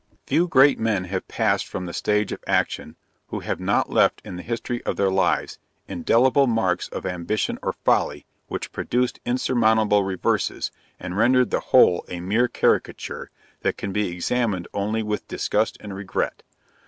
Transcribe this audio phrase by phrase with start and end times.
[0.25, 2.95] Few great men have passed from the stage of action,
[3.27, 7.73] who have not left in the history of their lives indelible marks of ambition or
[7.73, 13.29] folly, which produced insurmountable reverses, and rendered the whole a mere caricature,
[13.61, 16.41] that can be examined only with disgust and regret.